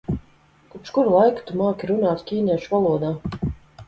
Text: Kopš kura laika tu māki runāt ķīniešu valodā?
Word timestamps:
Kopš 0.75 0.93
kura 0.95 1.11
laika 1.15 1.43
tu 1.49 1.57
māki 1.59 1.89
runāt 1.91 2.23
ķīniešu 2.31 2.73
valodā? 2.73 3.13